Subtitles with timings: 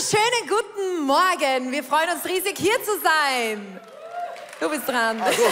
[0.00, 1.72] wunderschönen guten Morgen.
[1.72, 3.78] Wir freuen uns riesig, hier zu sein.
[4.58, 5.20] Du bist dran.
[5.20, 5.42] Also,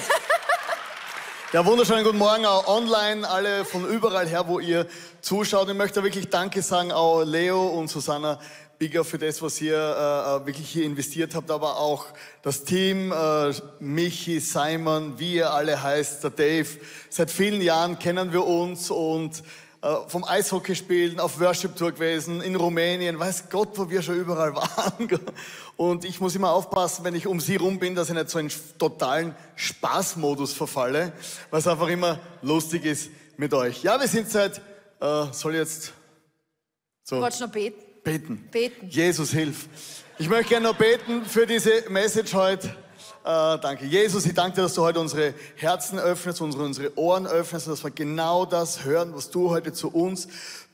[1.53, 4.87] ja, wunderschönen guten Morgen auch online, alle von überall her, wo ihr
[5.21, 5.69] zuschaut.
[5.69, 8.41] Ich möchte wirklich Danke sagen, auch Leo und Susanna
[8.79, 12.07] Bigger für das, was ihr äh, wirklich hier investiert habt, aber auch
[12.41, 16.69] das Team, äh, Michi, Simon, wie ihr alle heißt, der Dave.
[17.11, 19.43] Seit vielen Jahren kennen wir uns und äh,
[20.09, 24.55] vom Eishockey spielen, auf Worship Tour gewesen, in Rumänien, weiß Gott, wo wir schon überall
[24.55, 25.21] waren.
[25.77, 28.39] Und ich muss immer aufpassen, wenn ich um sie rum bin, dass ich nicht so
[28.39, 31.13] einen totalen Spaßmodus verfalle,
[31.51, 33.85] was einfach immer lustig ist mit euch.
[33.85, 34.61] Ja, wir sind seit,
[35.01, 35.93] äh, soll jetzt
[37.05, 37.17] so.
[37.17, 37.83] Du wolltest noch beten?
[38.03, 38.49] Beten.
[38.51, 38.89] Beten.
[38.89, 39.69] Jesus, hilf.
[40.19, 42.75] Ich möchte gerne noch beten für diese Message heute.
[43.29, 43.85] Äh, danke.
[43.85, 47.85] Jesus, ich danke dir, dass du heute unsere Herzen öffnest, unsere, unsere Ohren öffnest, dass
[47.85, 50.29] wir genau das hören, was du heute zu uns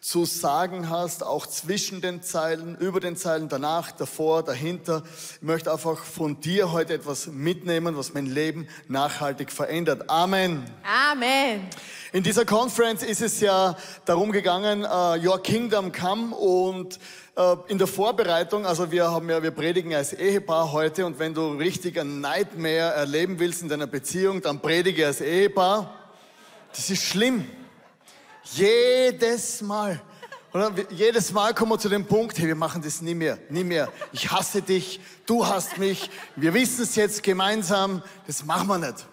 [0.04, 5.02] zu sagen hast, auch zwischen den Zeilen, über den Zeilen, danach, davor, dahinter.
[5.36, 10.10] Ich möchte einfach von dir heute etwas mitnehmen, was mein Leben nachhaltig verändert.
[10.10, 10.62] Amen.
[11.10, 11.66] Amen.
[12.12, 16.98] In dieser Conference ist es ja darum gegangen, uh, Your Kingdom Come und
[17.38, 21.32] uh, in der Vorbereitung, also wir haben ja, wir predigen als Ehepaar heute und wenn
[21.32, 25.94] du richtig ein Nightmare erleben willst in deiner Beziehung, dann predige als Ehepaar.
[26.72, 27.46] Das ist schlimm.
[28.52, 30.00] Jedes Mal.
[30.52, 33.64] Oder jedes Mal kommen wir zu dem Punkt, hey, wir machen das nie mehr, nie
[33.64, 33.88] mehr.
[34.12, 39.06] Ich hasse dich, du hast mich, wir wissen es jetzt gemeinsam, das machen wir nicht.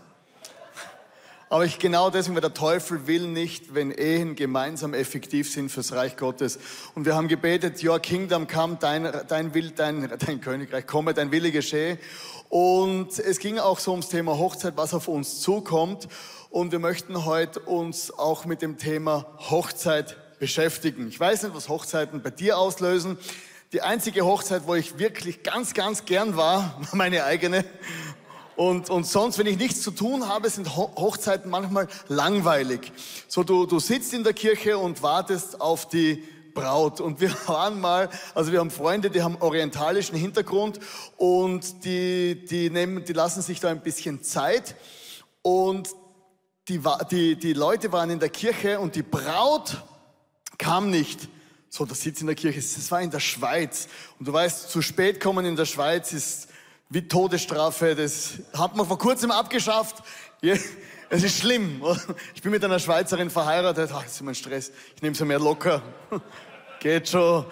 [1.50, 5.92] Aber ich genau deswegen, weil der Teufel will nicht, wenn Ehen gemeinsam effektiv sind fürs
[5.92, 6.60] Reich Gottes.
[6.96, 11.32] Und wir haben gebetet, Your Kingdom come, dein, dein Will, dein, dein Königreich komme, dein
[11.32, 11.98] Wille geschehe.
[12.48, 16.08] Und es ging auch so ums Thema Hochzeit, was auf uns zukommt.
[16.52, 21.08] Und wir möchten heute uns auch mit dem Thema Hochzeit beschäftigen.
[21.08, 23.18] Ich weiß nicht, was Hochzeiten bei dir auslösen.
[23.72, 27.64] Die einzige Hochzeit, wo ich wirklich ganz, ganz gern war, war meine eigene.
[28.58, 32.92] Und, und sonst, wenn ich nichts zu tun habe, sind Hochzeiten manchmal langweilig.
[33.30, 36.22] So, du, du sitzt in der Kirche und wartest auf die
[36.54, 37.00] Braut.
[37.00, 40.82] Und wir waren mal, also wir haben Freunde, die haben orientalischen Hintergrund
[41.16, 44.76] und die, die, nehmen, die lassen sich da ein bisschen Zeit.
[45.44, 45.88] Und
[46.68, 49.84] die, die, die Leute waren in der Kirche und die Braut
[50.58, 51.28] kam nicht.
[51.70, 52.60] So, das sitzt in der Kirche.
[52.60, 53.88] Das war in der Schweiz.
[54.20, 56.50] Und du weißt, zu spät kommen in der Schweiz ist
[56.90, 57.96] wie Todesstrafe.
[57.96, 60.04] Das hat man vor kurzem abgeschafft.
[61.14, 61.82] Es ist schlimm.
[62.36, 63.92] Ich bin mit einer Schweizerin verheiratet.
[63.94, 64.72] Ach, das ist ein Stress.
[64.96, 65.84] Ich nehme sie mehr locker.
[66.80, 67.46] Geht schon.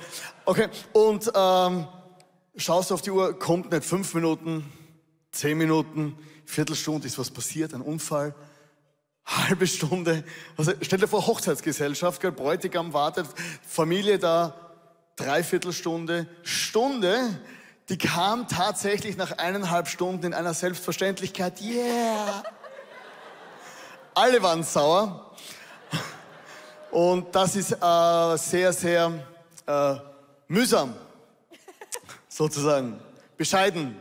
[0.46, 0.70] Okay.
[0.94, 1.86] Und ähm,
[2.56, 4.72] schaust auf die Uhr, kommt nicht fünf Minuten,
[5.34, 8.34] zehn Minuten, Viertelstunde, ist was passiert, ein Unfall
[9.26, 10.24] halbe Stunde.
[10.58, 13.28] Also stell dir vor, Hochzeitsgesellschaft, gell, Bräutigam wartet,
[13.68, 14.56] Familie da,
[15.16, 17.40] Dreiviertelstunde, Stunde.
[17.90, 21.62] Die kam tatsächlich nach eineinhalb Stunden in einer Selbstverständlichkeit.
[21.62, 22.44] Yeah!
[24.14, 25.36] Alle waren sauer.
[26.92, 29.28] Und das ist äh, sehr, sehr
[29.68, 29.96] äh,
[30.48, 30.96] mühsam,
[32.28, 33.00] sozusagen,
[33.38, 33.96] bescheiden.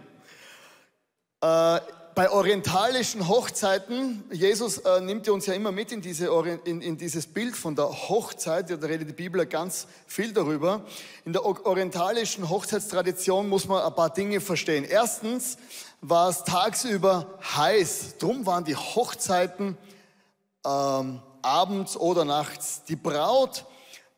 [1.43, 1.81] Äh,
[2.19, 6.27] bei orientalischen Hochzeiten, Jesus äh, nimmt uns ja immer mit in, diese,
[6.65, 10.81] in, in, dieses Bild von der Hochzeit, da redet die Bibel ganz viel darüber.
[11.25, 14.83] In der orientalischen Hochzeitstradition muss man ein paar Dinge verstehen.
[14.83, 15.59] Erstens
[16.01, 19.79] war es tagsüber heiß, drum waren die Hochzeiten
[20.67, 22.83] ähm, abends oder nachts.
[22.89, 23.65] Die Braut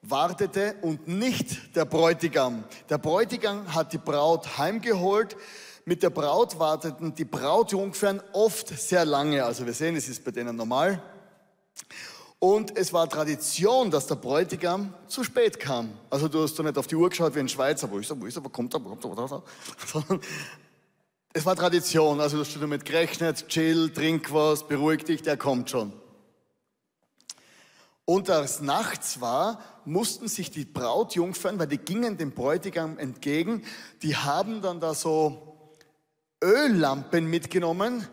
[0.01, 2.65] wartete und nicht der Bräutigam.
[2.89, 5.37] Der Bräutigam hat die Braut heimgeholt,
[5.91, 9.45] mit der Braut warteten die Brautjungfern oft sehr lange.
[9.45, 11.03] Also wir sehen, es ist bei denen normal.
[12.39, 15.93] Und es war Tradition, dass der Bräutigam zu spät kam.
[16.09, 18.21] Also du hast doch nicht auf die Uhr geschaut wie ein Schweizer, wo ist er,
[18.21, 20.21] wo ist er, wo kommt er, wo kommt er, wo kommt er.
[21.33, 25.71] Es war Tradition, also du hast damit gerechnet, chill, trink was, beruhig dich, der kommt
[25.71, 25.93] schon.
[28.05, 33.65] Und als nachts war, mussten sich die Brautjungfern, weil die gingen dem Bräutigam entgegen,
[34.03, 35.50] die haben dann da so
[36.43, 38.07] Öllampen mitgenommen,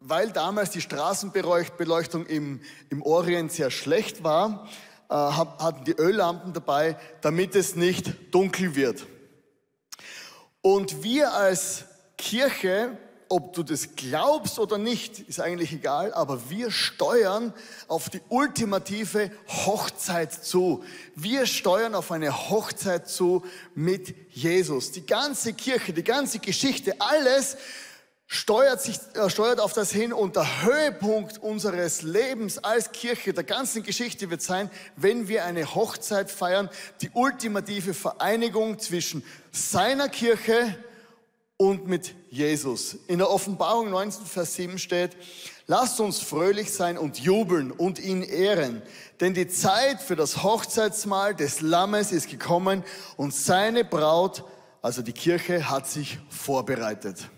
[0.00, 4.68] weil damals die Straßenbeleuchtung im, im Orient sehr schlecht war,
[5.08, 9.06] äh, hatten die Öllampen dabei, damit es nicht dunkel wird.
[10.60, 11.84] Und wir als
[12.16, 12.96] Kirche
[13.32, 17.54] ob du das glaubst oder nicht, ist eigentlich egal, aber wir steuern
[17.88, 20.84] auf die ultimative Hochzeit zu.
[21.16, 23.42] Wir steuern auf eine Hochzeit zu
[23.74, 24.92] mit Jesus.
[24.92, 27.56] Die ganze Kirche, die ganze Geschichte, alles
[28.26, 33.44] steuert, sich, äh, steuert auf das hin und der Höhepunkt unseres Lebens als Kirche, der
[33.44, 36.68] ganzen Geschichte wird sein, wenn wir eine Hochzeit feiern,
[37.00, 40.76] die ultimative Vereinigung zwischen seiner Kirche
[41.62, 42.96] und mit Jesus.
[43.06, 45.16] In der Offenbarung 19, Vers 7 steht,
[45.68, 48.82] lasst uns fröhlich sein und jubeln und ihn ehren,
[49.20, 52.82] denn die Zeit für das Hochzeitsmahl des Lammes ist gekommen
[53.16, 54.42] und seine Braut,
[54.82, 57.28] also die Kirche, hat sich vorbereitet.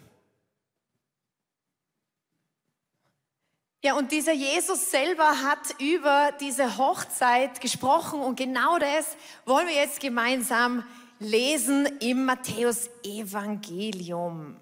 [3.83, 9.05] Ja, und dieser Jesus selber hat über diese Hochzeit gesprochen und genau das
[9.45, 10.83] wollen wir jetzt gemeinsam
[11.19, 14.57] lesen im Matthäus-Evangelium.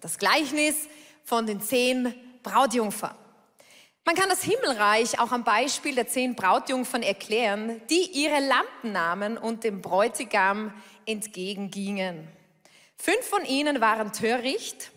[0.00, 0.74] Das Gleichnis
[1.24, 2.12] von den zehn
[2.42, 3.14] Brautjungfern.
[4.04, 9.38] Man kann das Himmelreich auch am Beispiel der zehn Brautjungfern erklären, die ihre Lampen nahmen
[9.38, 10.74] und dem Bräutigam
[11.06, 12.26] entgegengingen.
[12.96, 14.90] Fünf von ihnen waren töricht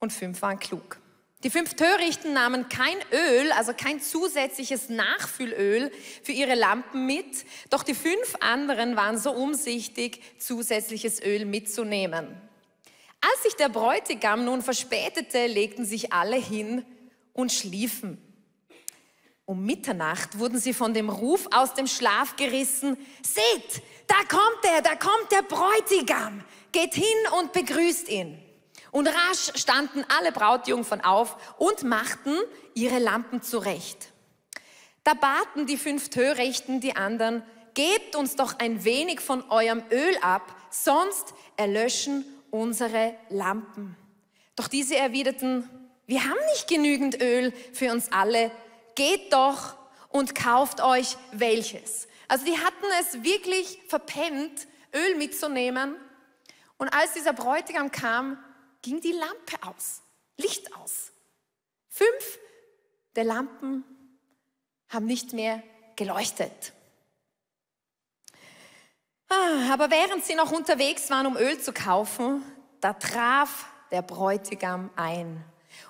[0.00, 0.98] und fünf waren klug.
[1.44, 5.90] Die fünf Törichten nahmen kein Öl, also kein zusätzliches Nachfüllöl
[6.22, 12.28] für ihre Lampen mit, doch die fünf anderen waren so umsichtig, zusätzliches Öl mitzunehmen.
[13.20, 16.84] Als sich der Bräutigam nun verspätete, legten sich alle hin
[17.32, 18.18] und schliefen.
[19.44, 22.96] Um Mitternacht wurden sie von dem Ruf aus dem Schlaf gerissen.
[23.22, 26.44] Seht, da kommt er, da kommt der Bräutigam.
[26.70, 27.04] Geht hin
[27.38, 28.40] und begrüßt ihn.
[28.92, 32.36] Und rasch standen alle Brautjungfern auf und machten
[32.74, 34.12] ihre Lampen zurecht.
[35.02, 37.42] Da baten die fünf Törichten die anderen,
[37.74, 43.96] gebt uns doch ein wenig von eurem Öl ab, sonst erlöschen unsere Lampen.
[44.56, 45.68] Doch diese erwiderten,
[46.06, 48.50] wir haben nicht genügend Öl für uns alle,
[48.94, 49.74] geht doch
[50.10, 52.08] und kauft euch welches.
[52.28, 55.96] Also die hatten es wirklich verpennt, Öl mitzunehmen.
[56.76, 58.36] Und als dieser Bräutigam kam,
[58.82, 60.02] ging die Lampe aus,
[60.36, 61.12] Licht aus.
[61.88, 62.38] Fünf
[63.16, 63.84] der Lampen
[64.88, 65.62] haben nicht mehr
[65.96, 66.72] geleuchtet.
[69.28, 72.42] Ah, aber während sie noch unterwegs waren, um Öl zu kaufen,
[72.80, 75.42] da traf der Bräutigam ein.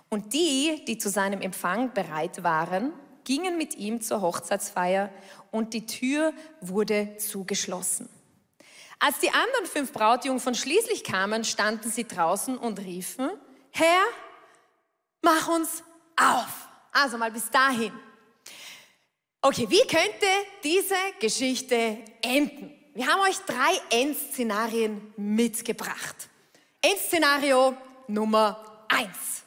[0.08, 2.92] Und die, die zu seinem Empfang bereit waren,
[3.24, 5.10] gingen mit ihm zur Hochzeitsfeier
[5.50, 8.08] und die Tür wurde zugeschlossen.
[9.04, 13.32] Als die anderen fünf Brautjungfern schließlich kamen, standen sie draußen und riefen,
[13.72, 14.04] Herr,
[15.22, 15.82] mach uns
[16.14, 16.68] auf.
[16.92, 17.92] Also mal bis dahin.
[19.40, 20.26] Okay, wie könnte
[20.62, 22.78] diese Geschichte enden?
[22.94, 26.28] Wir haben euch drei Endszenarien mitgebracht.
[26.80, 27.76] Endszenario
[28.06, 29.42] Nummer eins.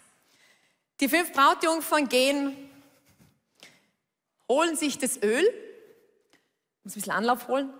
[0.99, 2.57] Die fünf Brautjungfern gehen,
[4.49, 5.45] holen sich das Öl,
[6.83, 7.73] muss ein bisschen Anlauf holen,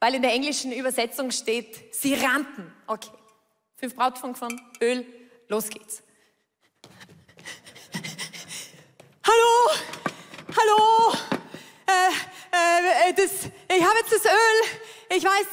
[0.00, 2.72] weil in der englischen Übersetzung steht, sie rannten.
[2.86, 3.10] Okay,
[3.76, 5.04] fünf Brautjungfern, Öl,
[5.48, 6.02] los geht's.
[9.26, 9.70] Hallo,
[10.56, 11.12] hallo,
[11.86, 12.10] äh,
[13.10, 13.32] äh, das,
[13.76, 14.62] ich habe jetzt das Öl,
[15.16, 15.46] ich weiß,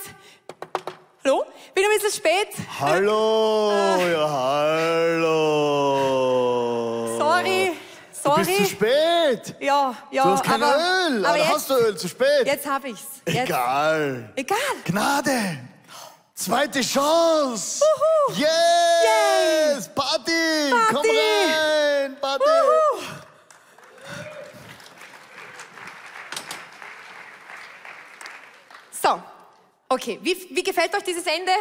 [1.23, 2.49] hallo, bin ein bisschen spät.
[2.79, 5.57] Hallo, äh, ja, hallo.
[7.17, 7.71] Sorry,
[8.23, 8.43] sorry.
[8.43, 9.55] Du bist zu spät.
[9.59, 10.23] Ja, ja.
[10.23, 10.77] Du hast kein aber,
[11.09, 11.25] Öl.
[11.25, 11.97] Aber jetzt, hast du Öl?
[11.97, 12.45] Zu spät.
[12.45, 13.05] Jetzt habe ich's.
[13.27, 13.49] Jetzt.
[13.49, 14.31] Egal.
[14.35, 14.57] Egal.
[14.85, 15.59] Gnade.
[16.35, 17.83] Zweite Chance.
[17.83, 18.39] Wuhu.
[18.39, 19.89] Yes.
[19.93, 20.71] Party.
[20.87, 21.09] Komm Party.
[21.09, 22.17] rein.
[22.19, 22.43] Party.
[22.43, 23.01] Wuhu.
[29.03, 29.21] So,
[29.89, 31.51] okay, wie, wie gefällt euch dieses Ende?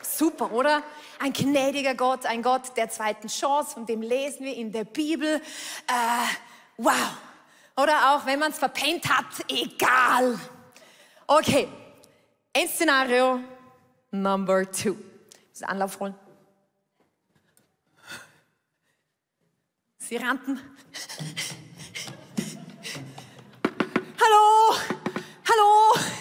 [0.00, 0.82] Super, oder?
[1.22, 5.34] Ein gnädiger Gott, ein Gott der zweiten Chance, von dem lesen wir in der Bibel.
[5.86, 5.92] Äh,
[6.78, 6.94] wow.
[7.76, 10.40] Oder auch, wenn man es verpennt hat, egal.
[11.26, 11.68] Okay,
[12.54, 13.40] Endszenario
[14.10, 14.96] Number two.
[15.52, 16.14] Das Anlauf holen.
[19.98, 20.58] Sie rannten.
[24.18, 24.74] Hallo,
[25.46, 26.19] hallo.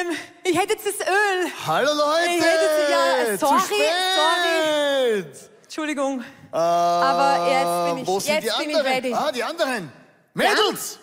[0.00, 1.50] Ähm, ich hätte jetzt das Öl.
[1.66, 2.30] Hallo Leute.
[2.30, 5.50] Ich hätte- ja, Zu sorry, spät.
[5.64, 6.20] Entschuldigung.
[6.52, 9.12] Äh, Aber jetzt bin ich- jetzt bin ich ready.
[9.14, 9.92] Ah, die anderen.
[10.34, 10.98] Mädels.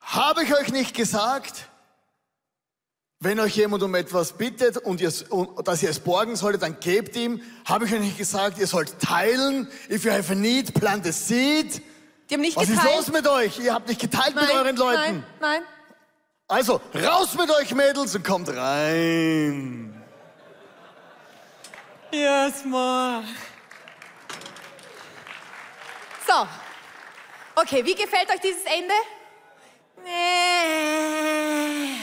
[0.00, 1.68] Habe ich euch nicht gesagt,
[3.20, 6.78] wenn euch jemand um etwas bittet und ihr, und, dass ihr es borgen solltet, dann
[6.80, 7.40] gebt ihm.
[7.64, 9.70] Habe ich euch nicht gesagt, ihr sollt teilen.
[9.90, 11.80] If you have a need, plant a seed.
[12.28, 12.96] Die haben nicht Was ist geteilt.
[12.96, 13.58] los mit euch?
[13.60, 14.96] Ihr habt nicht geteilt mit euren Leuten.
[15.00, 15.62] Nein, nein.
[16.46, 20.02] Also, raus mit euch, Mädels, und kommt rein.
[22.12, 23.24] Yes, ma.
[26.26, 26.46] So.
[27.56, 28.94] Okay, wie gefällt euch dieses Ende?
[30.04, 31.98] Nee.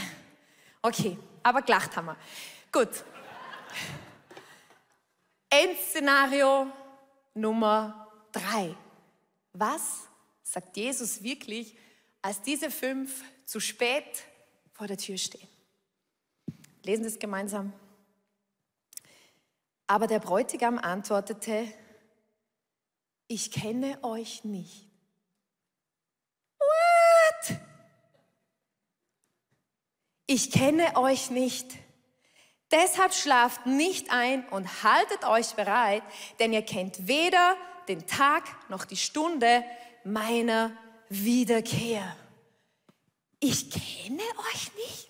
[0.81, 2.17] Okay, aber gelacht haben wir.
[2.71, 2.89] Gut.
[5.49, 6.71] Endszenario
[7.35, 8.75] Nummer drei.
[9.53, 10.07] Was
[10.41, 11.77] sagt Jesus wirklich,
[12.23, 14.23] als diese fünf zu spät
[14.81, 15.47] vor der Tür stehen?
[16.81, 17.71] Lesen Sie es gemeinsam.
[19.85, 21.71] Aber der Bräutigam antwortete,
[23.27, 24.89] ich kenne euch nicht.
[26.57, 27.59] What?
[30.25, 31.77] Ich kenne euch nicht.
[32.71, 36.01] Deshalb schlaft nicht ein und haltet euch bereit,
[36.39, 37.55] denn ihr kennt weder
[37.87, 39.63] den Tag noch die Stunde
[40.03, 40.75] meiner
[41.07, 42.17] Wiederkehr.
[43.41, 45.09] Ich kenne euch nicht.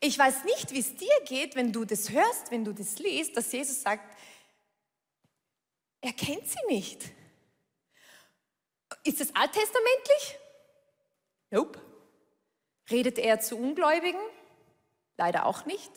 [0.00, 3.36] Ich weiß nicht, wie es dir geht, wenn du das hörst, wenn du das liest,
[3.36, 4.16] dass Jesus sagt,
[6.00, 7.02] er kennt sie nicht.
[9.02, 10.38] Ist es alttestamentlich?
[11.50, 11.80] Nope.
[12.90, 14.20] Redet er zu Ungläubigen?
[15.16, 15.90] Leider auch nicht.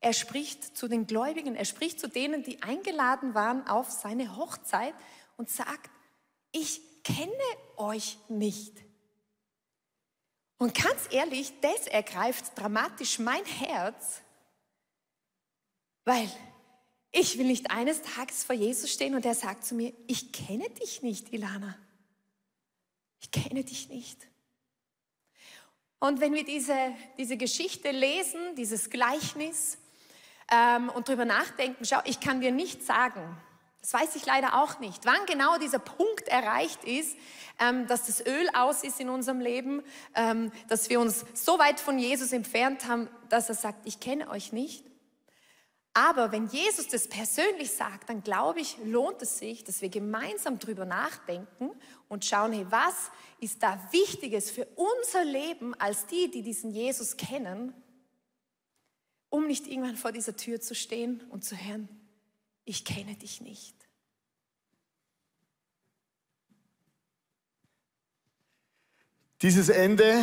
[0.00, 4.94] Er spricht zu den Gläubigen, er spricht zu denen, die eingeladen waren auf seine Hochzeit
[5.36, 5.90] und sagt,
[6.50, 7.32] ich kenne
[7.76, 8.91] euch nicht.
[10.62, 14.22] Und ganz ehrlich, das ergreift dramatisch mein Herz,
[16.04, 16.30] weil
[17.10, 20.70] ich will nicht eines Tages vor Jesus stehen und er sagt zu mir, ich kenne
[20.70, 21.76] dich nicht, Ilana.
[23.18, 24.28] Ich kenne dich nicht.
[25.98, 29.78] Und wenn wir diese, diese Geschichte lesen, dieses Gleichnis
[30.48, 33.36] ähm, und darüber nachdenken, schau, ich kann dir nicht sagen,
[33.82, 37.16] das weiß ich leider auch nicht, wann genau dieser Punkt erreicht ist,
[37.58, 39.82] ähm, dass das Öl aus ist in unserem Leben,
[40.14, 44.30] ähm, dass wir uns so weit von Jesus entfernt haben, dass er sagt, ich kenne
[44.30, 44.84] euch nicht.
[45.94, 50.58] Aber wenn Jesus das persönlich sagt, dann glaube ich, lohnt es sich, dass wir gemeinsam
[50.58, 51.70] drüber nachdenken
[52.08, 53.10] und schauen, hey, was
[53.40, 57.74] ist da Wichtiges für unser Leben als die, die diesen Jesus kennen,
[59.28, 61.88] um nicht irgendwann vor dieser Tür zu stehen und zu hören,
[62.64, 63.74] ich kenne dich nicht.
[69.42, 70.22] Dieses Ende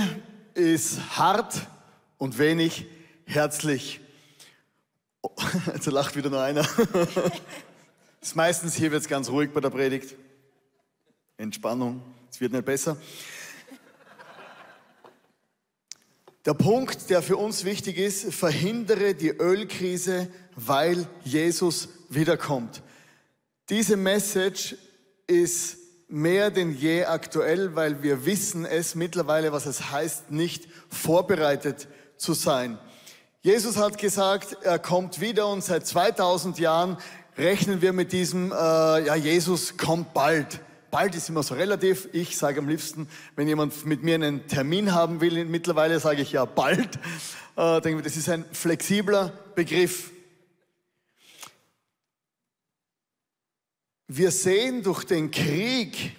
[0.53, 1.67] ist hart
[2.17, 2.85] und wenig
[3.25, 3.99] herzlich.
[5.21, 5.35] Oh,
[5.73, 6.65] jetzt lacht wieder nur einer.
[8.21, 10.15] ist meistens hier wird es ganz ruhig bei der Predigt.
[11.35, 12.95] Entspannung, es wird nicht besser.
[16.45, 22.81] Der Punkt, der für uns wichtig ist, verhindere die Ölkrise, weil Jesus wiederkommt.
[23.69, 24.75] Diese Message
[25.27, 25.77] ist
[26.07, 32.33] mehr denn je aktuell, weil wir wissen es mittlerweile, was es heißt, nicht vorbereitet zu
[32.33, 32.79] sein.
[33.41, 36.97] Jesus hat gesagt, er kommt wieder und seit 2000 Jahren
[37.37, 40.61] rechnen wir mit diesem, äh, ja, Jesus kommt bald.
[40.91, 42.09] Bald ist immer so relativ.
[42.13, 46.31] Ich sage am liebsten, wenn jemand mit mir einen Termin haben will, mittlerweile sage ich
[46.31, 46.99] ja bald.
[47.55, 50.11] Äh, denke, das ist ein flexibler Begriff.
[54.07, 56.15] Wir sehen durch den Krieg,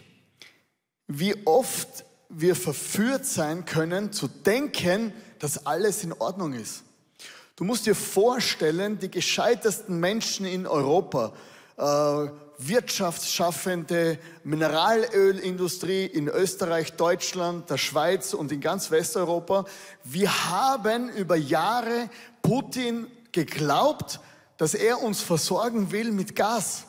[1.08, 6.84] wie oft wir verführt sein können, zu denken, dass alles in Ordnung ist.
[7.56, 11.32] Du musst dir vorstellen, die gescheitersten Menschen in Europa,
[11.76, 12.28] äh,
[12.68, 19.64] Wirtschaftsschaffende, Mineralölindustrie in Österreich, Deutschland, der Schweiz und in ganz Westeuropa,
[20.04, 22.10] wir haben über Jahre
[22.42, 24.20] Putin geglaubt,
[24.56, 26.84] dass er uns versorgen will mit Gas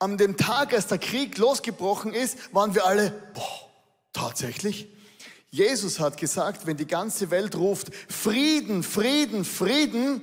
[0.00, 3.70] an dem Tag, als der Krieg losgebrochen ist, waren wir alle, boah,
[4.12, 4.88] tatsächlich?
[5.50, 10.22] Jesus hat gesagt, wenn die ganze Welt ruft, Frieden, Frieden, Frieden,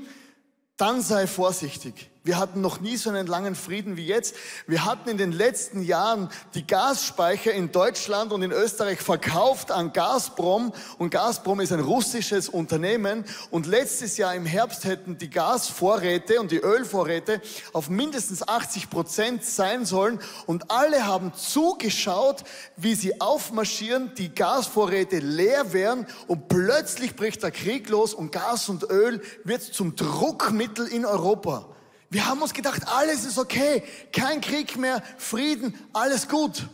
[0.77, 2.09] dann sei vorsichtig.
[2.27, 4.35] Wir hatten noch nie so einen langen Frieden wie jetzt.
[4.67, 9.93] Wir hatten in den letzten Jahren die Gasspeicher in Deutschland und in Österreich verkauft an
[9.93, 10.73] Gazprom.
[10.97, 13.23] Und Gazprom ist ein russisches Unternehmen.
[13.49, 17.41] Und letztes Jahr im Herbst hätten die Gasvorräte und die Ölvorräte
[17.71, 20.19] auf mindestens 80 Prozent sein sollen.
[20.47, 22.43] Und alle haben zugeschaut,
[22.75, 26.05] wie sie aufmarschieren, die Gasvorräte leer werden.
[26.27, 31.69] Und plötzlich bricht der Krieg los und Gas und Öl wird zum Druckmittel in Europa.
[32.09, 33.83] Wir haben uns gedacht, alles ist okay,
[34.13, 36.67] kein Krieg mehr, Frieden, alles gut.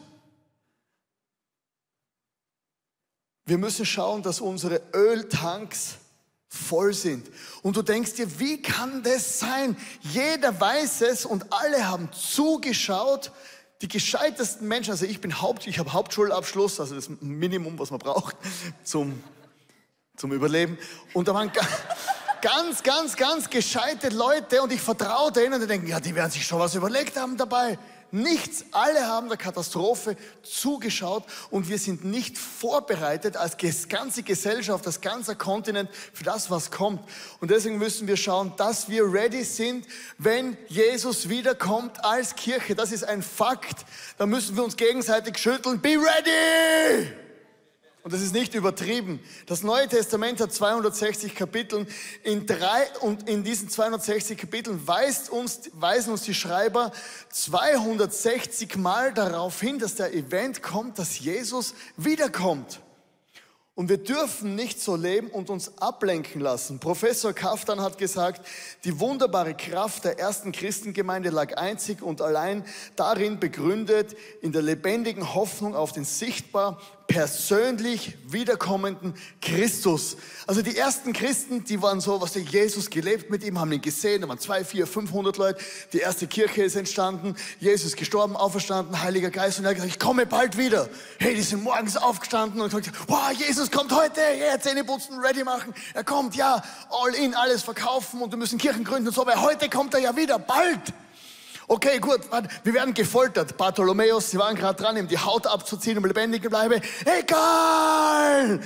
[3.45, 5.97] Wir müssen schauen, dass unsere Öltanks
[6.47, 7.29] voll sind.
[7.63, 9.75] Und du denkst dir, wie kann das sein?
[10.01, 13.31] Jeder weiß es und alle haben zugeschaut.
[13.81, 17.99] Die gescheitesten Menschen, also ich bin Haupt, ich habe Hauptschulabschluss, also das Minimum, was man
[17.99, 18.37] braucht
[18.83, 19.21] zum,
[20.15, 20.77] zum Überleben.
[21.13, 21.51] Und da waren
[22.43, 26.29] ganz, ganz, ganz gescheite Leute und ich vertraue denen und die denken, ja, die werden
[26.29, 27.79] sich schon was überlegt haben dabei.
[28.11, 28.65] Nichts.
[28.71, 33.57] Alle haben der Katastrophe zugeschaut und wir sind nicht vorbereitet als
[33.87, 37.01] ganze Gesellschaft, als ganzer Kontinent für das, was kommt.
[37.39, 42.75] Und deswegen müssen wir schauen, dass wir ready sind, wenn Jesus wiederkommt als Kirche.
[42.75, 43.85] Das ist ein Fakt.
[44.17, 45.79] Da müssen wir uns gegenseitig schütteln.
[45.79, 47.22] Be ready!
[48.03, 49.21] Und das ist nicht übertrieben.
[49.45, 51.87] Das Neue Testament hat 260 Kapitel.
[52.23, 56.91] In drei, und in diesen 260 Kapiteln weist uns, weisen uns die Schreiber
[57.29, 62.81] 260 Mal darauf hin, dass der Event kommt, dass Jesus wiederkommt.
[63.75, 66.79] Und wir dürfen nicht so leben und uns ablenken lassen.
[66.79, 68.45] Professor Kaftan hat gesagt,
[68.83, 75.33] die wunderbare Kraft der ersten Christengemeinde lag einzig und allein darin begründet, in der lebendigen
[75.33, 80.17] Hoffnung auf den sichtbar persönlich wiederkommenden Christus.
[80.47, 83.81] Also die ersten Christen, die waren so, was der Jesus gelebt mit ihm, haben ihn
[83.81, 85.59] gesehen, da waren zwei, vier, 500 Leute,
[85.91, 89.99] die erste Kirche ist entstanden, Jesus gestorben, auferstanden, Heiliger Geist und er hat gesagt, ich
[89.99, 90.89] komme bald wieder.
[91.19, 95.43] Hey, die sind morgens aufgestanden und gesagt, wow, Jesus kommt heute, ja, Zähne putzen, ready
[95.43, 99.21] machen, er kommt, ja, all in, alles verkaufen und wir müssen Kirchen gründen und so,
[99.21, 100.93] aber heute kommt er ja wieder, bald.
[101.67, 102.21] Okay, gut,
[102.63, 103.57] wir werden gefoltert.
[103.57, 106.81] Bartholomäus, sie waren gerade dran, ihm die Haut abzuziehen, um lebendig zu bleiben.
[107.05, 108.59] Egal!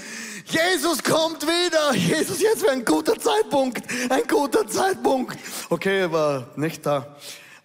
[0.45, 1.93] Jesus kommt wieder!
[1.93, 3.83] Jesus, jetzt wäre ein guter Zeitpunkt!
[4.09, 5.37] Ein guter Zeitpunkt!
[5.69, 7.15] Okay, war nicht da.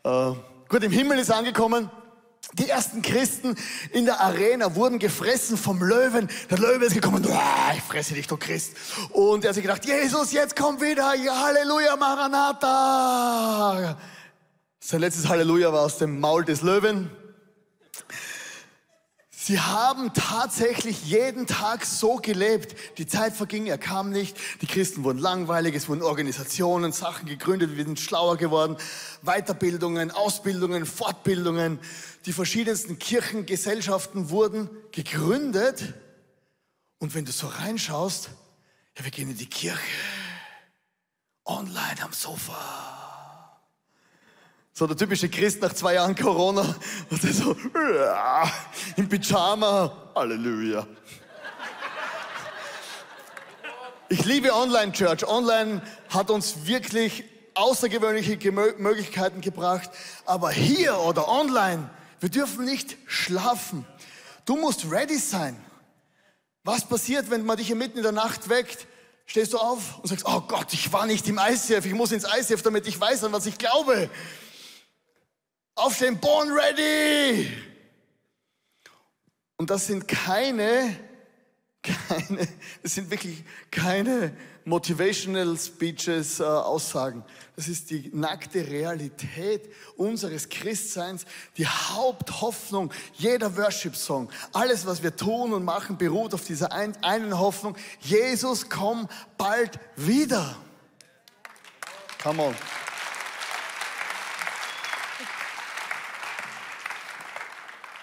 [0.04, 0.32] Äh,
[0.68, 1.90] gut, im Himmel ist angekommen.
[2.54, 3.56] Die ersten Christen
[3.92, 6.28] in der Arena wurden gefressen vom Löwen.
[6.50, 7.26] Der Löwe ist gekommen,
[7.74, 8.76] ich fresse dich, du Christ.
[9.10, 13.96] Und er hat sich gedacht, Jesus, jetzt komm wieder, ja, Halleluja, Maranatha.
[14.84, 17.08] Sein letztes Halleluja war aus dem Maul des Löwen.
[19.30, 22.74] Sie haben tatsächlich jeden Tag so gelebt.
[22.98, 24.36] Die Zeit verging, er kam nicht.
[24.60, 28.76] Die Christen wurden langweilig, es wurden Organisationen, Sachen gegründet, wir sind schlauer geworden.
[29.22, 31.78] Weiterbildungen, Ausbildungen, Fortbildungen.
[32.26, 35.94] Die verschiedensten Kirchengesellschaften wurden gegründet.
[36.98, 38.30] Und wenn du so reinschaust,
[38.98, 39.78] ja, wir gehen in die Kirche.
[41.44, 43.01] Online am Sofa
[44.74, 46.74] so der typische Christ nach zwei Jahren Corona.
[47.10, 47.54] Und der so,
[48.96, 50.10] im Pyjama.
[50.14, 50.86] Halleluja.
[54.08, 55.26] Ich liebe Online-Church.
[55.26, 57.24] Online hat uns wirklich
[57.54, 59.90] außergewöhnliche Möglichkeiten gebracht.
[60.24, 63.86] Aber hier oder online, wir dürfen nicht schlafen.
[64.44, 65.56] Du musst ready sein.
[66.64, 68.86] Was passiert, wenn man dich mitten in der Nacht weckt?
[69.26, 72.24] Stehst du auf und sagst, oh Gott, ich war nicht im ICF, ich muss ins
[72.24, 74.10] ICF, damit ich weiß, an was ich glaube.
[75.74, 77.50] Aufstehen, born ready.
[79.56, 80.96] Und das sind keine,
[81.82, 82.48] keine,
[82.82, 87.24] das sind wirklich keine motivational speeches, äh, Aussagen.
[87.56, 91.24] Das ist die nackte Realität unseres Christseins,
[91.56, 94.30] die Haupthoffnung jeder Worship-Song.
[94.52, 97.76] Alles, was wir tun und machen, beruht auf dieser ein, einen Hoffnung.
[98.00, 100.56] Jesus, komm bald wieder.
[102.22, 102.54] Come on.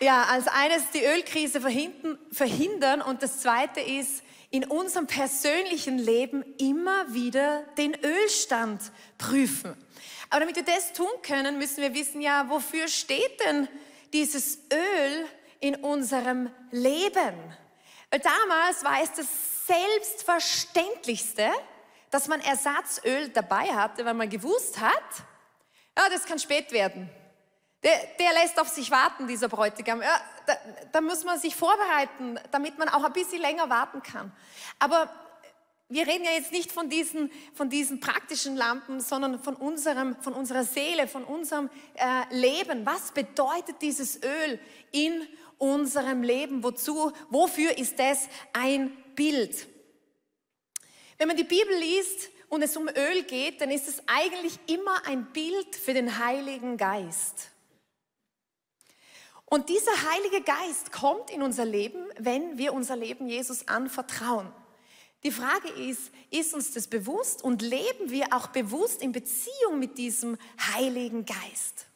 [0.02, 7.14] Ja, als eines die Ölkrise verhindern und das zweite ist, in unserem persönlichen Leben immer
[7.14, 8.82] wieder den Ölstand
[9.18, 9.76] prüfen.
[10.30, 13.68] Aber damit wir das tun können, müssen wir wissen, ja, wofür steht denn
[14.14, 15.26] dieses Öl
[15.60, 17.36] in unserem Leben?
[18.10, 19.28] Weil damals war es das
[19.68, 21.52] Selbstverständlichste,
[22.10, 25.04] dass man Ersatzöl dabei hatte, weil man gewusst hat,
[25.98, 27.10] ja, das kann spät werden.
[27.84, 30.02] Der, der lässt auf sich warten, dieser Bräutigam.
[30.02, 30.58] Ja, da,
[30.92, 34.34] da muss man sich vorbereiten, damit man auch ein bisschen länger warten kann.
[34.80, 35.10] Aber
[35.88, 40.34] wir reden ja jetzt nicht von diesen, von diesen praktischen Lampen, sondern von, unserem, von
[40.34, 42.86] unserer Seele, von unserem äh, Leben.
[42.86, 44.60] Was bedeutet dieses Öl
[44.92, 45.26] in
[45.58, 46.64] unserem Leben?
[46.64, 49.68] Wozu, wofür ist das ein Bild?
[51.18, 55.08] Wenn man die Bibel liest und es um Öl geht, dann ist es eigentlich immer
[55.08, 57.50] ein Bild für den Heiligen Geist.
[59.50, 64.54] Und dieser Heilige Geist kommt in unser Leben, wenn wir unser Leben Jesus anvertrauen.
[65.24, 69.98] Die Frage ist, ist uns das bewusst und leben wir auch bewusst in Beziehung mit
[69.98, 70.38] diesem
[70.74, 71.88] Heiligen Geist?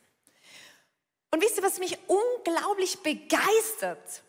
[1.32, 4.24] Und wisst ihr, was mich unglaublich begeistert?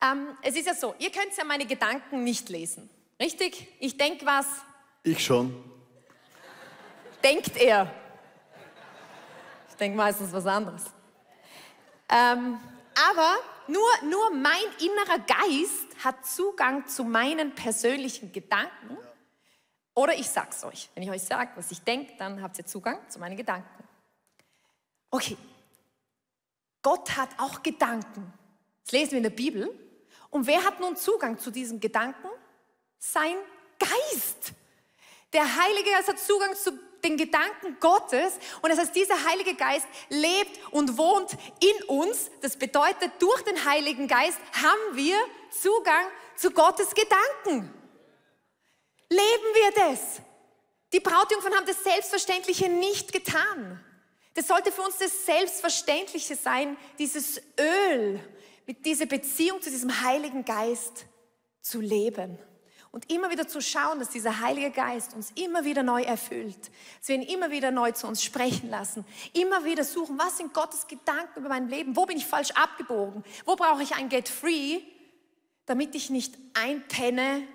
[0.00, 3.66] Ähm, es ist ja so, ihr könnt ja meine Gedanken nicht lesen, richtig?
[3.80, 4.46] Ich denke was.
[5.02, 5.54] Ich schon.
[7.24, 7.92] Denkt er.
[9.70, 10.84] Ich denke meistens was anderes.
[12.08, 12.58] Ähm,
[13.10, 18.96] aber nur, nur mein innerer Geist hat Zugang zu meinen persönlichen Gedanken.
[19.94, 20.88] Oder ich sag's euch.
[20.94, 23.84] Wenn ich euch sage, was ich denke, dann habt ihr Zugang zu meinen Gedanken.
[25.10, 25.36] Okay.
[26.82, 28.32] Gott hat auch Gedanken.
[28.84, 29.68] Das lesen wir in der Bibel.
[30.30, 32.28] Und wer hat nun Zugang zu diesen Gedanken?
[32.98, 33.36] Sein
[33.78, 34.52] Geist.
[35.32, 36.72] Der Heilige Geist hat Zugang zu
[37.04, 38.34] den Gedanken Gottes.
[38.62, 42.30] Und das heißt, dieser Heilige Geist lebt und wohnt in uns.
[42.40, 45.16] Das bedeutet, durch den Heiligen Geist haben wir
[45.50, 47.72] Zugang zu Gottes Gedanken.
[49.10, 49.20] Leben
[49.54, 50.20] wir das?
[50.92, 53.84] Die Brautjungfern haben das Selbstverständliche nicht getan.
[54.34, 58.20] Das sollte für uns das Selbstverständliche sein, dieses Öl,
[58.66, 61.06] mit dieser Beziehung zu diesem Heiligen Geist
[61.60, 62.38] zu leben.
[62.90, 66.70] Und immer wieder zu schauen, dass dieser Heilige Geist uns immer wieder neu erfüllt.
[66.98, 69.04] Dass wir ihn immer wieder neu zu uns sprechen lassen.
[69.34, 71.96] Immer wieder suchen, was sind Gottes Gedanken über mein Leben?
[71.96, 73.22] Wo bin ich falsch abgebogen?
[73.44, 74.80] Wo brauche ich ein Get Free,
[75.66, 77.46] damit ich nicht einpenne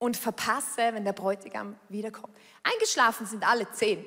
[0.00, 2.34] und verpasse, wenn der Bräutigam wiederkommt.
[2.62, 4.04] Eingeschlafen sind alle zehn.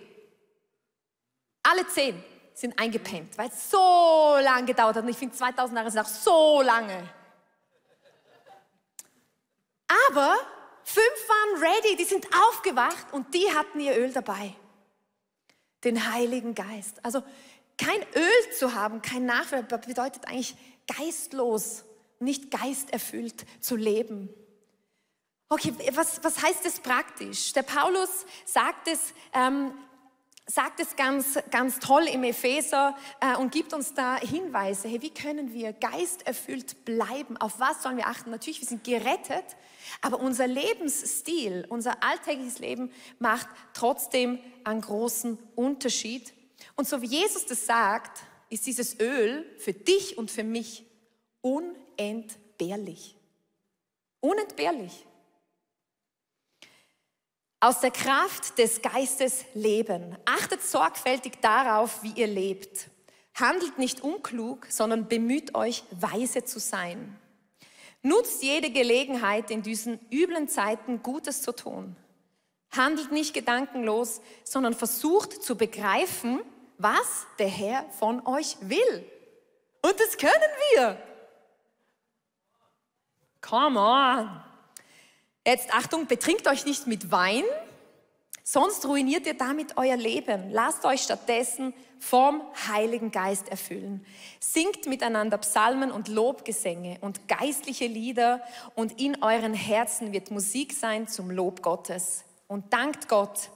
[1.61, 2.21] Alle zehn
[2.55, 5.03] sind eingepennt, weil es so lange gedauert hat.
[5.03, 7.07] Und ich finde, 2000 Jahre sind auch so lange.
[10.09, 10.35] Aber
[10.83, 14.55] fünf waren ready, die sind aufgewacht und die hatten ihr Öl dabei.
[15.83, 17.03] Den Heiligen Geist.
[17.03, 17.23] Also
[17.77, 20.55] kein Öl zu haben, kein Nachwelt, bedeutet eigentlich
[20.87, 21.83] geistlos,
[22.19, 24.29] nicht geisterfüllt zu leben.
[25.49, 27.53] Okay, was, was heißt das praktisch?
[27.53, 28.09] Der Paulus
[28.45, 29.71] sagt es ähm,
[30.45, 34.87] sagt es ganz, ganz toll im Epheser äh, und gibt uns da Hinweise.
[34.87, 37.37] Hey, wie können wir geisterfüllt bleiben?
[37.37, 38.29] Auf was sollen wir achten?
[38.29, 39.45] Natürlich, wir sind gerettet,
[40.01, 46.33] aber unser Lebensstil, unser alltägliches Leben macht trotzdem einen großen Unterschied.
[46.75, 50.85] Und so wie Jesus das sagt, ist dieses Öl für dich und für mich
[51.41, 53.15] unentbehrlich.
[54.19, 55.05] Unentbehrlich
[57.63, 60.17] aus der Kraft des Geistes leben.
[60.25, 62.89] Achtet sorgfältig darauf, wie ihr lebt.
[63.35, 67.17] Handelt nicht unklug, sondern bemüht euch, weise zu sein.
[68.01, 71.95] Nutzt jede Gelegenheit, in diesen üblen Zeiten Gutes zu tun.
[72.69, 76.41] Handelt nicht gedankenlos, sondern versucht zu begreifen,
[76.77, 79.09] was der Herr von euch will.
[79.81, 80.33] Und das können
[80.75, 80.97] wir.
[83.39, 84.52] Come on.
[85.45, 87.43] Jetzt Achtung, betrinkt euch nicht mit Wein,
[88.43, 90.51] sonst ruiniert ihr damit euer Leben.
[90.51, 94.05] Lasst euch stattdessen vom Heiligen Geist erfüllen.
[94.39, 98.41] Singt miteinander Psalmen und Lobgesänge und geistliche Lieder
[98.75, 102.23] und in euren Herzen wird Musik sein zum Lob Gottes.
[102.47, 103.49] Und dankt Gott,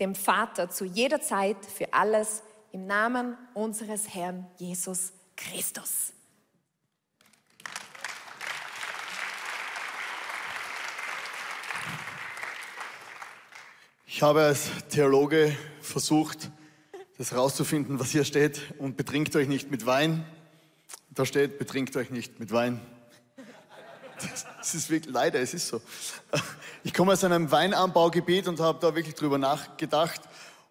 [0.00, 6.12] dem Vater, zu jeder Zeit für alles im Namen unseres Herrn Jesus Christus.
[14.10, 16.50] Ich habe als Theologe versucht,
[17.18, 18.62] das rauszufinden, was hier steht.
[18.78, 20.24] Und betrinkt euch nicht mit Wein.
[21.10, 22.80] Da steht, betrinkt euch nicht mit Wein.
[24.56, 25.82] Das ist wirklich, leider, es ist so.
[26.84, 30.22] Ich komme aus einem Weinanbaugebiet und habe da wirklich drüber nachgedacht.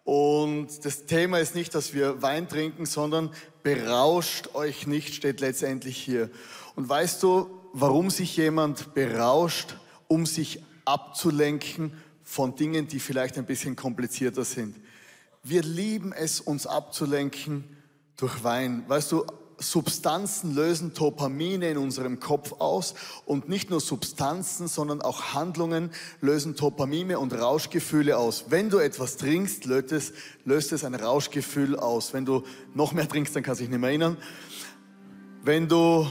[0.02, 3.30] Und das Thema ist nicht, dass wir Wein trinken, sondern
[3.62, 6.28] berauscht euch nicht, steht letztendlich hier.
[6.74, 9.76] Und weißt du, warum sich jemand berauscht,
[10.08, 11.92] um sich abzulenken
[12.28, 14.76] von Dingen, die vielleicht ein bisschen komplizierter sind.
[15.42, 17.64] Wir lieben es, uns abzulenken
[18.18, 18.84] durch Wein.
[18.86, 19.24] Weißt du,
[19.56, 26.54] Substanzen lösen Dopamine in unserem Kopf aus und nicht nur Substanzen, sondern auch Handlungen lösen
[26.54, 28.44] Dopamine und Rauschgefühle aus.
[28.50, 30.12] Wenn du etwas trinkst, löst es,
[30.44, 32.12] löst es ein Rauschgefühl aus.
[32.12, 34.18] Wenn du noch mehr trinkst, dann kannst du dich nicht mehr erinnern.
[35.42, 36.06] Wenn du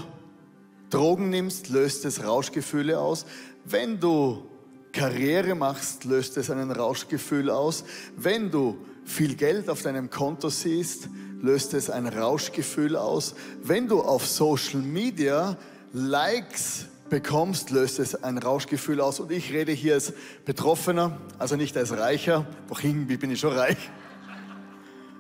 [0.90, 3.28] Drogen nimmst, löst es Rauschgefühle aus.
[3.66, 4.50] Wenn du
[4.98, 7.84] Karriere machst, löst es einen Rauschgefühl aus.
[8.16, 11.08] Wenn du viel Geld auf deinem Konto siehst,
[11.40, 13.36] löst es ein Rauschgefühl aus.
[13.62, 15.56] Wenn du auf Social Media
[15.94, 19.20] Likes bekommst, löst es ein Rauschgefühl aus.
[19.20, 20.14] Und ich rede hier als
[20.46, 23.78] Betroffener, also nicht als Reicher, doch irgendwie bin ich schon reich.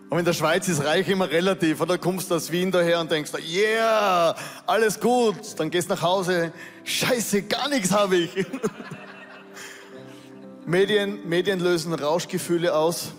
[0.10, 1.82] Und in der Schweiz ist reich immer relativ.
[1.82, 4.36] Oder kommst du aus Wien daher und denkst, yeah,
[4.66, 5.36] alles gut.
[5.58, 6.52] Dann gehst nach Hause,
[6.84, 8.32] scheiße, gar nichts habe ich.
[10.67, 13.13] Medien, Medien lösen Rauschgefühle aus.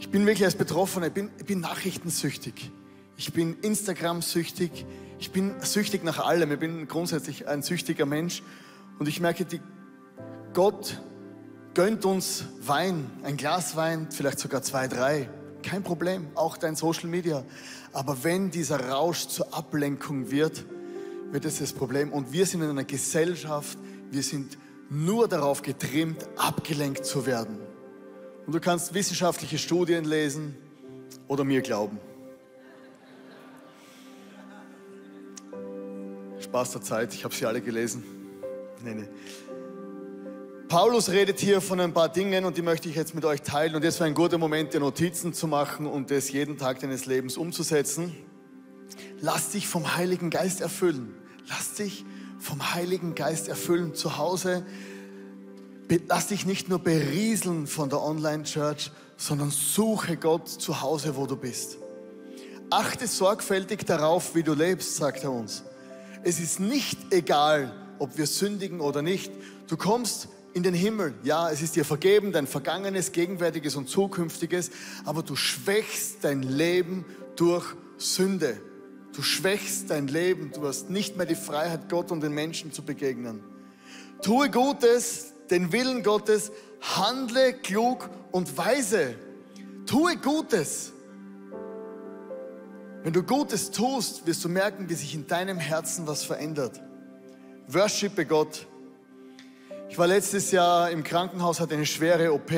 [0.00, 2.72] Ich bin wirklich als Betroffener, ich bin, ich bin nachrichtensüchtig.
[3.16, 4.86] Ich bin Instagram-süchtig.
[5.20, 6.50] Ich bin süchtig nach allem.
[6.50, 8.42] Ich bin grundsätzlich ein süchtiger Mensch.
[8.98, 9.60] Und ich merke, die,
[10.52, 11.00] Gott
[11.74, 15.30] gönnt uns Wein, ein Glas Wein, vielleicht sogar zwei, drei.
[15.62, 17.44] Kein Problem, auch dein Social Media.
[17.92, 20.64] Aber wenn dieser Rausch zur Ablenkung wird,
[21.30, 22.12] wird es das Problem.
[22.12, 23.78] Und wir sind in einer Gesellschaft,
[24.10, 24.58] wir sind
[24.90, 27.58] nur darauf getrimmt, abgelenkt zu werden.
[28.44, 30.56] Und du kannst wissenschaftliche Studien lesen
[31.28, 31.98] oder mir glauben.
[36.40, 38.02] Spaß der Zeit, ich habe sie alle gelesen.
[38.84, 39.08] Nee, nee.
[40.68, 43.74] Paulus redet hier von ein paar Dingen und die möchte ich jetzt mit euch teilen.
[43.76, 47.06] Und das war ein guter Moment, dir Notizen zu machen und das jeden Tag deines
[47.06, 48.16] Lebens umzusetzen.
[49.20, 51.14] Lass dich vom Heiligen Geist erfüllen.
[51.48, 52.04] Lass dich
[52.40, 54.64] vom Heiligen Geist erfüllen zu Hause.
[56.08, 61.36] Lass dich nicht nur berieseln von der Online-Church, sondern suche Gott zu Hause, wo du
[61.36, 61.78] bist.
[62.70, 65.64] Achte sorgfältig darauf, wie du lebst, sagt er uns.
[66.22, 69.32] Es ist nicht egal, ob wir sündigen oder nicht.
[69.66, 71.14] Du kommst in den Himmel.
[71.22, 74.70] Ja, es ist dir vergeben, dein vergangenes, gegenwärtiges und zukünftiges,
[75.04, 77.04] aber du schwächst dein Leben
[77.36, 77.64] durch
[77.98, 78.60] Sünde.
[79.12, 82.82] Du schwächst dein Leben, du hast nicht mehr die Freiheit, Gott und den Menschen zu
[82.82, 83.42] begegnen.
[84.22, 89.16] Tue Gutes, den Willen Gottes, handle klug und weise.
[89.86, 90.92] Tue Gutes.
[93.02, 96.80] Wenn du Gutes tust, wirst du merken, wie sich in deinem Herzen was verändert.
[97.66, 98.66] Worshipe Gott.
[99.88, 102.52] Ich war letztes Jahr im Krankenhaus, hatte eine schwere OP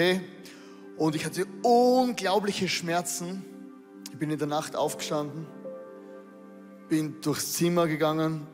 [0.98, 3.42] und ich hatte unglaubliche Schmerzen.
[4.12, 5.46] Ich bin in der Nacht aufgestanden
[6.92, 8.46] bin durchs Zimmer gegangen.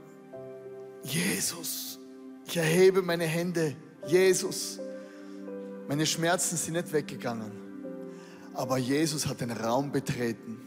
[1.02, 1.98] Jesus,
[2.46, 3.74] ich erhebe meine Hände.
[4.06, 4.78] Jesus,
[5.88, 7.50] meine Schmerzen sind nicht weggegangen.
[8.54, 10.60] Aber Jesus hat den Raum betreten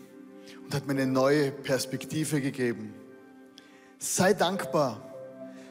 [0.65, 2.93] und hat mir eine neue Perspektive gegeben.
[3.99, 5.09] Sei dankbar.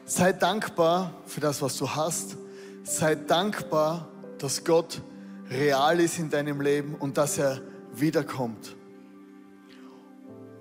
[0.03, 2.35] Sei dankbar für das, was du hast.
[2.83, 4.07] Sei dankbar,
[4.39, 5.03] dass Gott
[5.51, 7.61] real ist in deinem Leben und dass er
[7.93, 8.75] wiederkommt.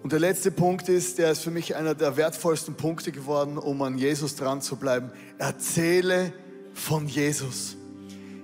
[0.02, 3.82] Und der letzte Punkt ist, der ist für mich einer der wertvollsten Punkte geworden, um
[3.82, 5.10] an Jesus dran zu bleiben.
[5.38, 6.32] Erzähle
[6.72, 7.76] von Jesus.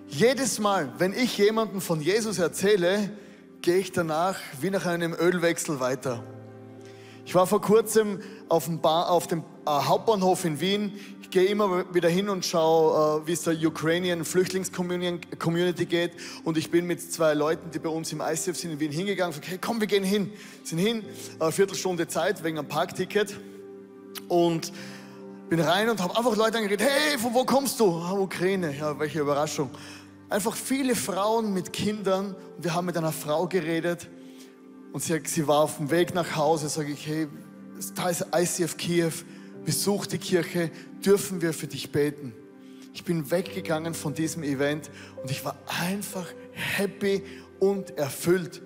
[0.09, 3.11] Jedes Mal, wenn ich jemanden von Jesus erzähle,
[3.63, 6.23] gehe ich danach wie nach einem Ölwechsel weiter.
[7.25, 10.93] Ich war vor kurzem auf dem, Bar, auf dem äh, Hauptbahnhof in Wien.
[11.31, 16.13] Gehe immer wieder hin und schaue, äh, wie es der Ukrainian Flüchtlingscommunity geht.
[16.45, 19.33] Und ich bin mit zwei Leuten, die bei uns im ICF sind in Wien hingegangen.
[19.33, 20.33] So, hey, komm, wir gehen hin.
[20.65, 21.05] Sind hin,
[21.39, 23.39] eine Viertelstunde Zeit wegen einem Parkticket.
[24.29, 24.73] Und
[25.49, 26.87] bin rein und habe einfach Leute angeredet.
[26.89, 27.93] Hey, von wo kommst du?
[27.93, 28.75] Ah, Ukraine.
[28.77, 29.71] Ja, welche Überraschung.
[30.29, 32.35] Einfach viele Frauen mit Kindern.
[32.57, 34.09] Und wir haben mit einer Frau geredet.
[34.93, 36.69] Und sie, sie war auf dem Weg nach Hause.
[36.69, 37.29] Sage ich, hey,
[37.95, 39.13] da ist ICF Kiew
[39.67, 40.71] besuch die Kirche,
[41.05, 42.33] dürfen wir für dich beten.
[42.95, 47.23] Ich bin weggegangen von diesem Event und ich war einfach happy
[47.61, 48.63] und erfüllt.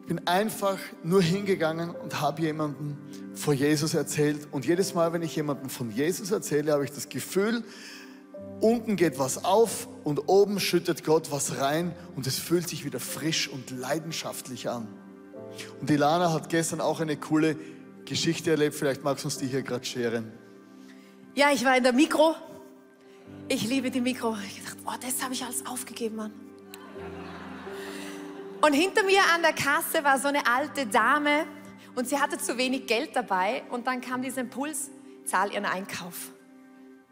[0.00, 2.96] Ich bin einfach nur hingegangen und habe jemandem
[3.34, 4.48] von Jesus erzählt.
[4.50, 7.62] Und jedes Mal, wenn ich jemandem von Jesus erzähle, habe ich das Gefühl,
[8.60, 12.98] unten geht was auf und oben schüttet Gott was rein und es fühlt sich wieder
[12.98, 14.88] frisch und leidenschaftlich an.
[15.80, 17.56] Und Ilana hat gestern auch eine coole
[18.12, 18.74] Geschichte erlebt.
[18.74, 20.30] Vielleicht magst du uns die hier gerade scheren.
[21.34, 22.34] Ja, ich war in der Mikro.
[23.48, 24.36] Ich liebe die Mikro.
[24.46, 26.32] Ich dachte, oh, das habe ich alles aufgegeben, Mann.
[28.60, 31.46] Und hinter mir an der Kasse war so eine alte Dame
[31.94, 33.62] und sie hatte zu wenig Geld dabei.
[33.70, 34.90] Und dann kam dieser Impuls,
[35.24, 36.32] zahl ihren Einkauf.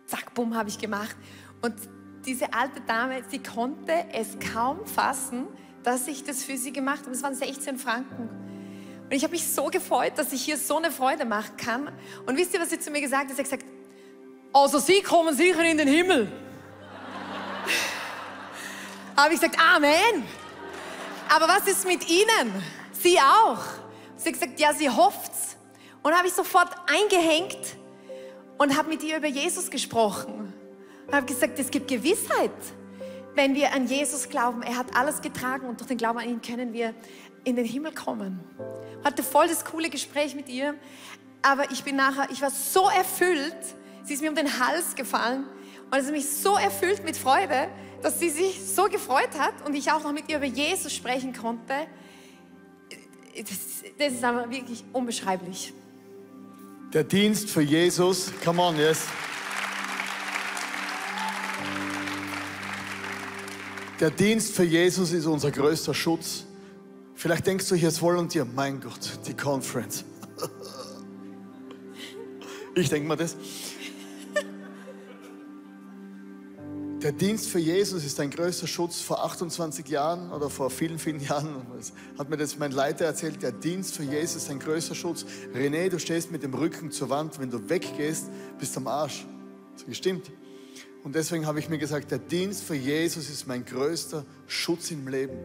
[0.04, 1.16] Zack, bumm, habe ich gemacht.
[1.62, 1.76] Und
[2.26, 5.46] diese alte Dame, sie konnte es kaum fassen,
[5.82, 7.12] dass ich das für sie gemacht habe.
[7.12, 8.49] Es waren 16 Franken.
[9.10, 11.90] Und ich habe mich so gefreut, dass ich hier so eine Freude machen kann.
[12.26, 13.36] Und wisst ihr, was sie zu mir gesagt hat?
[13.36, 13.64] Sie hat gesagt,
[14.52, 16.30] also Sie kommen sicher in den Himmel.
[19.16, 20.22] habe ich gesagt, Amen.
[21.28, 22.62] Aber was ist mit Ihnen?
[22.92, 23.58] Sie auch.
[24.16, 25.56] Sie hat gesagt, ja, sie hofft's.
[26.04, 27.58] Und habe ich sofort eingehängt
[28.58, 30.52] und habe mit ihr über Jesus gesprochen.
[31.06, 32.52] Und habe gesagt, es gibt Gewissheit,
[33.34, 34.62] wenn wir an Jesus glauben.
[34.62, 36.94] Er hat alles getragen und durch den Glauben an ihn können wir
[37.44, 38.40] in den Himmel kommen.
[39.04, 40.74] Hatte voll das coole Gespräch mit ihr,
[41.42, 43.56] aber ich bin nachher, ich war so erfüllt,
[44.04, 45.44] sie ist mir um den Hals gefallen
[45.90, 47.68] und es hat mich so erfüllt mit Freude,
[48.02, 51.32] dass sie sich so gefreut hat und ich auch noch mit ihr über Jesus sprechen
[51.32, 51.74] konnte.
[53.36, 53.48] Das,
[53.98, 55.72] das ist aber wirklich unbeschreiblich.
[56.92, 59.06] Der Dienst für Jesus, come on, yes.
[64.00, 66.46] Der Dienst für Jesus ist unser größter Schutz.
[67.20, 70.06] Vielleicht denkst du hier als Volunteer, mein Gott, die Conference.
[72.74, 73.37] Ich denke mir das.
[77.02, 79.02] Der Dienst für Jesus ist ein größter Schutz.
[79.02, 81.66] Vor 28 Jahren oder vor vielen, vielen Jahren
[82.16, 83.42] hat mir das mein Leiter erzählt.
[83.42, 85.26] Der Dienst für Jesus ist ein größter Schutz.
[85.54, 87.38] René, du stehst mit dem Rücken zur Wand.
[87.38, 89.26] Wenn du weggehst, bist du am Arsch.
[89.74, 90.33] Das gestimmt.
[91.04, 95.06] Und deswegen habe ich mir gesagt, der Dienst für Jesus ist mein größter Schutz im
[95.06, 95.37] Leben.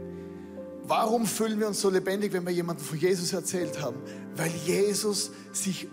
[0.87, 3.97] Warum fühlen wir uns so lebendig, wenn wir jemanden von Jesus erzählt haben?
[4.35, 5.87] Weil Jesus sich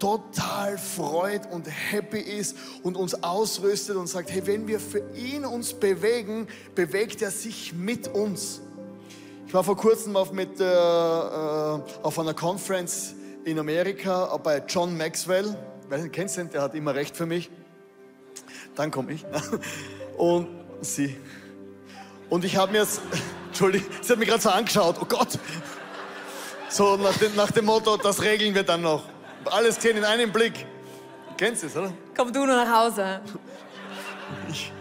[0.00, 5.44] total freut und happy ist und uns ausrüstet und sagt, hey, wenn wir für ihn
[5.44, 8.60] uns bewegen, bewegt er sich mit uns.
[9.46, 14.96] Ich war vor kurzem auf, mit, äh, äh, auf einer Conference in Amerika bei John
[14.96, 15.56] Maxwell.
[15.88, 16.50] Nicht, kennst du den?
[16.50, 17.50] Der hat immer recht für mich.
[18.74, 19.24] Dann komme ich.
[20.16, 20.48] Und
[20.80, 21.16] sie.
[22.28, 23.00] Und ich habe mir es,
[23.62, 24.96] Entschuldigung, sie hat mich gerade so angeschaut.
[25.00, 25.38] Oh Gott.
[26.68, 29.04] So nach dem, nach dem Motto, das regeln wir dann noch.
[29.44, 30.66] Alles gesehen in einem Blick.
[31.28, 31.92] Du kennst es, oder?
[32.16, 33.20] Komm du nur nach Hause.
[34.50, 34.72] Ich,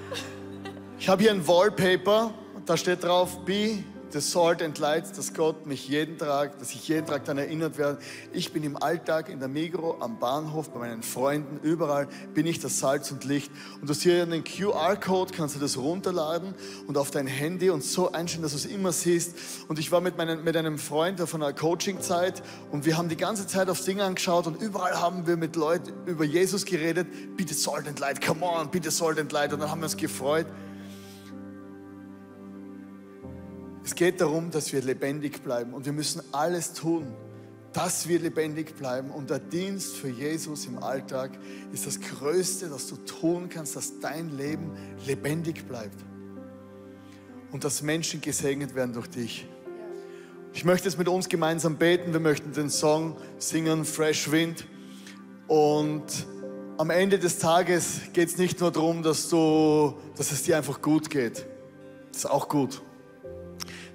[0.97, 2.33] ich habe hier ein Wallpaper,
[2.65, 6.87] da steht drauf, be the salt and light, dass Gott mich jeden Tag, dass ich
[6.87, 7.99] jeden Tag daran erinnert werde.
[8.33, 12.59] Ich bin im Alltag in der Migro, am Bahnhof, bei meinen Freunden, überall bin ich
[12.59, 13.51] das Salz und Licht.
[13.79, 16.53] Und du hast hier einen QR-Code, kannst du das runterladen
[16.87, 19.35] und auf dein Handy und so einstellen, dass du es immer siehst.
[19.67, 23.17] Und ich war mit, meinen, mit einem Freund auf einer Coaching-Zeit und wir haben die
[23.17, 27.07] ganze Zeit aufs Ding angeschaut und überall haben wir mit Leuten über Jesus geredet.
[27.37, 29.53] Bitte salt and light, come on, bitte salt and light.
[29.53, 30.47] Und dann haben wir uns gefreut.
[33.83, 37.13] Es geht darum, dass wir lebendig bleiben und wir müssen alles tun,
[37.73, 39.09] dass wir lebendig bleiben.
[39.09, 41.31] Und der Dienst für Jesus im Alltag
[41.71, 44.71] ist das Größte, das du tun kannst, dass dein Leben
[45.05, 45.97] lebendig bleibt
[47.51, 49.47] und dass Menschen gesegnet werden durch dich.
[50.53, 52.11] Ich möchte jetzt mit uns gemeinsam beten.
[52.11, 54.67] Wir möchten den Song singen, Fresh Wind.
[55.47, 56.05] Und
[56.77, 60.81] am Ende des Tages geht es nicht nur darum, dass, du, dass es dir einfach
[60.81, 61.45] gut geht.
[62.11, 62.81] Das ist auch gut.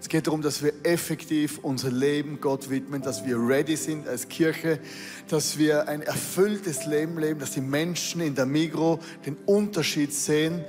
[0.06, 4.28] Es geht darum, dass wir effektiv unser Leben Gott widmen, dass wir ready sind als
[4.28, 4.78] Kirche,
[5.26, 10.64] dass wir ein erfülltes Leben leben, dass die Menschen in der Migro den Unterschied sehen.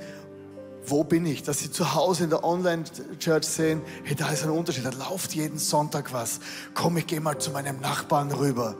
[0.84, 1.44] Wo bin ich?
[1.44, 5.32] Dass sie zu Hause in der Online-Church sehen, hey, da ist ein Unterschied, da läuft
[5.36, 6.40] jeden Sonntag was.
[6.74, 8.74] Komm, ich gehe mal zu meinem Nachbarn rüber.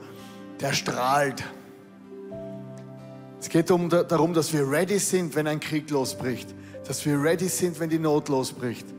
[0.59, 1.41] Der strahlt.
[3.39, 6.53] Es geht um, darum, dass wir ready sind, wenn ein Krieg losbricht.
[6.85, 8.98] Dass wir ready sind, wenn die Not losbricht